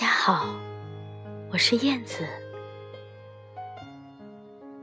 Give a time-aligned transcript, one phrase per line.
[0.00, 0.46] 大家好，
[1.50, 2.24] 我是燕子，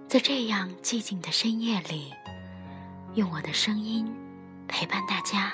[0.10, 2.14] 在这样寂静的深夜里，
[3.14, 4.14] 用我的声音
[4.68, 5.54] 陪伴大家。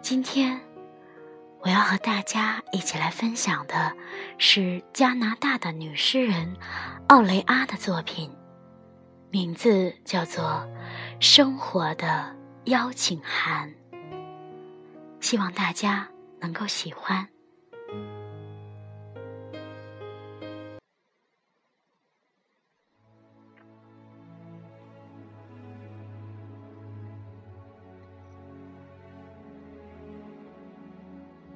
[0.00, 0.60] 今天
[1.58, 3.92] 我要和大家一起来分享的
[4.38, 6.56] 是加拿大的女诗人
[7.08, 8.30] 奥雷阿的作品，
[9.32, 10.44] 名字叫做
[11.18, 12.32] 《生活的
[12.66, 13.68] 邀请函》。
[15.20, 16.08] 希望大家
[16.40, 17.28] 能够喜欢。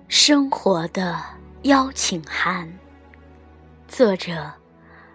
[0.08, 1.18] 生活的
[1.62, 2.70] 邀请函，
[3.88, 4.52] 作者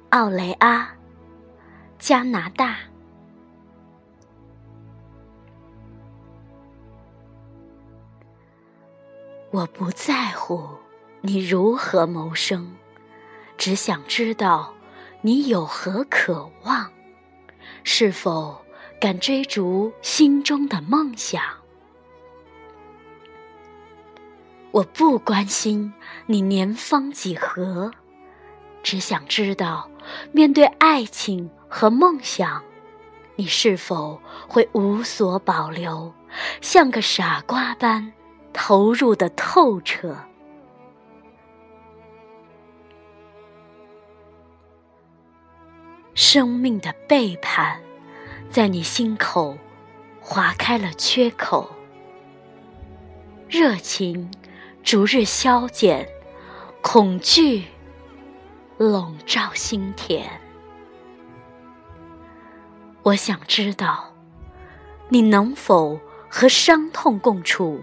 [0.09, 0.89] 奥雷阿，
[1.99, 2.86] 加拿大。
[9.57, 10.69] 我不在乎
[11.21, 12.75] 你如何谋生，
[13.57, 14.71] 只想知道
[15.21, 16.91] 你有何渴望，
[17.83, 18.63] 是否
[19.01, 21.41] 敢追逐心中的梦想。
[24.69, 25.91] 我不关心
[26.27, 27.91] 你年方几何，
[28.83, 29.89] 只想知道
[30.31, 32.61] 面对爱情和梦想，
[33.35, 36.13] 你是否会无所保留，
[36.61, 38.13] 像个傻瓜般。
[38.59, 40.17] 投入的透彻，
[46.15, 47.79] 生命的背叛，
[48.49, 49.55] 在你心口
[50.19, 51.69] 划开了缺口，
[53.47, 54.29] 热情
[54.83, 56.09] 逐日消减，
[56.81, 57.65] 恐惧
[58.77, 60.27] 笼罩心田。
[63.03, 64.11] 我想知道，
[65.09, 67.79] 你能否和伤痛共处？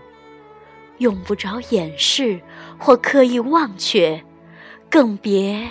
[0.98, 2.40] 用不着掩饰
[2.78, 4.24] 或刻意忘却，
[4.88, 5.68] 更别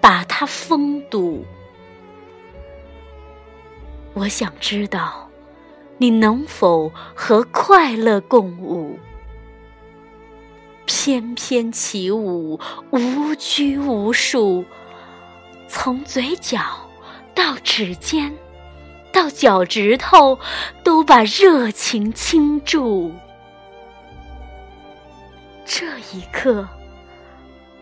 [0.00, 1.44] 把它封堵。
[4.12, 5.28] 我想知道，
[5.98, 8.98] 你能否和快乐共舞，
[10.84, 14.64] 翩翩起舞，无拘无束，
[15.66, 16.60] 从嘴角
[17.34, 18.32] 到指尖，
[19.10, 20.38] 到脚趾头，
[20.84, 23.10] 都把热情倾注。
[25.76, 26.68] 这一刻，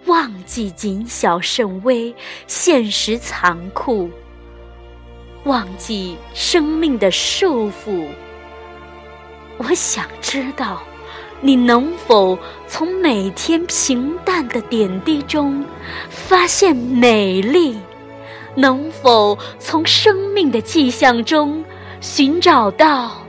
[0.06, 2.14] 忘记谨小慎微，
[2.47, 4.08] 现实残酷；
[5.44, 8.06] 忘记生命的束缚。
[9.58, 10.82] 我想知道，
[11.42, 15.62] 你能否从每天平淡的点滴中
[16.09, 17.78] 发现美丽？
[18.54, 21.62] 能否从生命的迹象中
[22.00, 23.22] 寻找到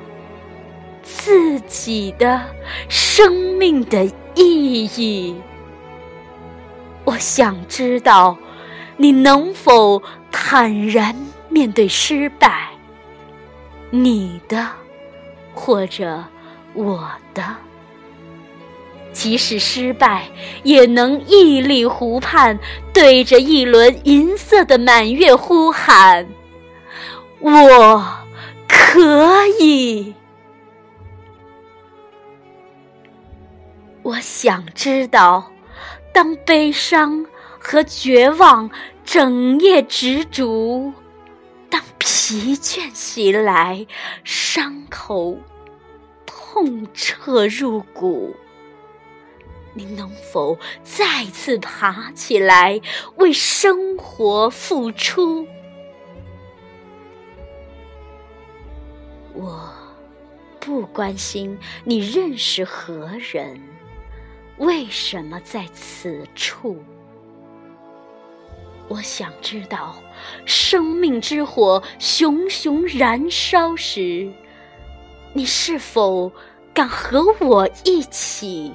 [1.02, 2.42] 自己的
[2.88, 4.10] 生命的？
[4.36, 5.36] 意义。
[7.06, 8.38] 我想知道，
[8.98, 10.02] 你能否
[10.32, 11.16] 坦然
[11.50, 12.70] 面对失败？
[13.90, 14.70] 你的，
[15.54, 16.24] 或者
[16.74, 17.44] 我的，
[19.12, 20.28] 即使失败，
[20.64, 22.58] 也能屹立湖畔，
[22.94, 26.28] 对着一轮银色的满月呼喊
[27.40, 28.04] ：“我
[28.68, 30.16] 可以。”
[34.04, 35.50] 我想知道，
[36.14, 37.26] 当悲伤
[37.58, 38.70] 和绝望
[39.06, 40.92] 整夜执着，
[41.70, 43.88] 当疲倦袭来，
[44.26, 45.38] 伤口
[46.26, 48.36] 痛彻入骨，
[49.74, 52.82] 你能否再次爬起来，
[53.16, 55.48] 为生活付出？
[59.34, 59.74] 我
[60.60, 63.62] 不关心你认识何人。
[64.64, 66.82] 为什么在此处？
[68.88, 69.96] 我想知道，
[70.46, 74.32] 生命之火熊熊燃烧时，
[75.34, 76.32] 你是否
[76.74, 78.72] 敢和我一起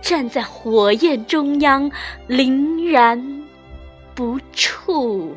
[0.00, 1.90] 站在火焰中央，
[2.28, 3.46] 凛然
[4.14, 5.34] 不触？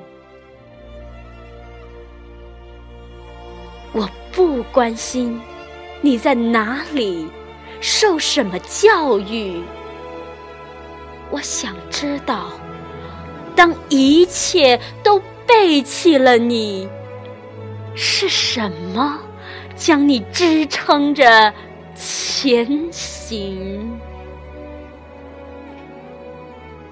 [3.94, 5.42] 我不关心
[6.01, 7.28] 你在哪里。
[7.81, 9.62] 受什么教育？
[11.31, 12.51] 我想知道，
[13.56, 16.88] 当一切都背弃了你，
[17.95, 19.19] 是什么
[19.75, 21.51] 将你支撑着
[21.95, 24.00] 前行？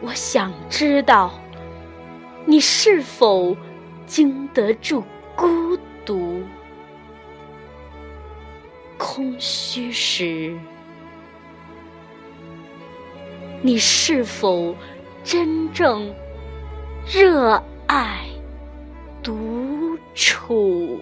[0.02, 1.40] 我想知道，
[2.46, 3.56] 你是否
[4.08, 5.04] 经得住
[5.36, 6.42] 孤独、
[8.98, 10.58] 空虚时？
[13.62, 14.74] 你是否
[15.24, 16.14] 真正
[17.06, 18.26] 热爱
[19.22, 21.02] 独处？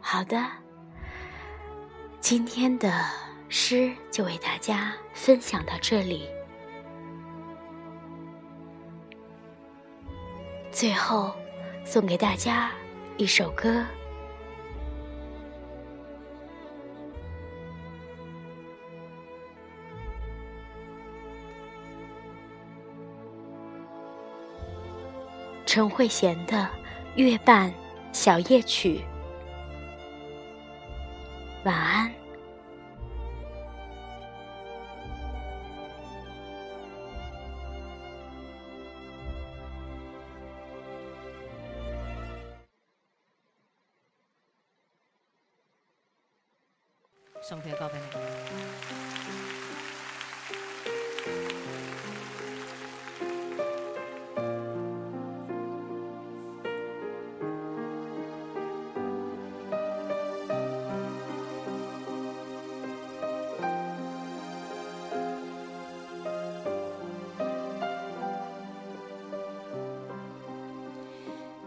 [0.00, 0.42] 好的，
[2.20, 2.90] 今天的
[3.48, 6.28] 诗就为大家分享到这里。
[10.70, 11.32] 最后，
[11.84, 12.70] 送给大家
[13.16, 13.82] 一首歌，
[25.64, 26.58] 陈慧娴的
[27.14, 27.72] 《月半
[28.12, 29.00] 小夜曲》。
[31.64, 32.12] 晚安。
[47.48, 48.36] 送佢歌俾你。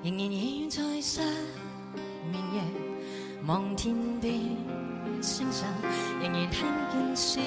[0.04, 1.22] 仍然倚在失，
[3.50, 4.32] 望天边
[5.24, 5.68] 星辰，
[6.22, 7.42] 仍然听见小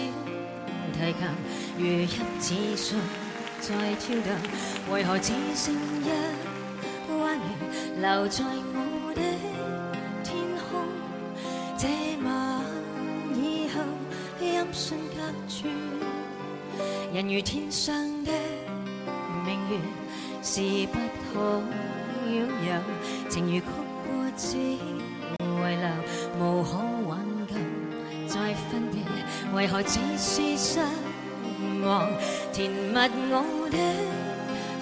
[0.93, 1.29] 提琴
[1.79, 2.07] 如一
[2.41, 2.99] 指信
[3.61, 6.11] 在跳动，为何只剩一
[7.21, 7.45] 弯月
[8.01, 8.45] 留在
[8.75, 9.23] 我的
[10.25, 10.91] 天空？
[11.79, 11.87] 这
[12.25, 12.27] 晚
[13.37, 13.81] 以后，
[14.45, 15.69] 音讯隔绝，
[17.15, 17.95] 人如天上
[18.25, 18.33] 的
[19.47, 19.79] 明月，
[20.43, 20.99] 是不
[21.33, 21.63] 可。
[22.25, 23.63] 拥有情如曲
[24.07, 24.57] 过只
[29.55, 30.81] 为何只是失
[31.85, 32.09] 望？
[32.53, 32.99] 填密
[33.31, 33.77] 我的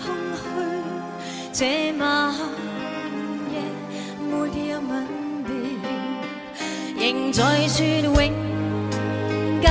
[0.03, 0.41] 空虚，
[1.53, 2.33] 这晚
[3.53, 3.55] 夜
[4.31, 4.33] 没
[4.69, 4.91] 有吻
[5.45, 5.51] 别，
[6.97, 8.15] 仍在说永
[9.61, 9.69] 久，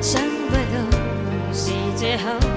[0.00, 0.60] 想不到
[1.52, 2.51] 是借口。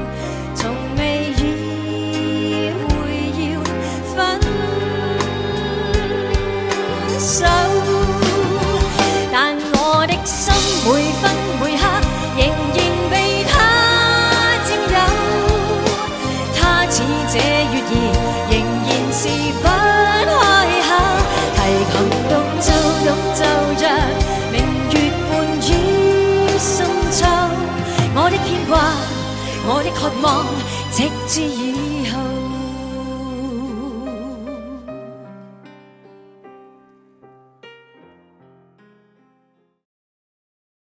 [30.22, 30.46] 望，
[30.92, 31.95] 直至以。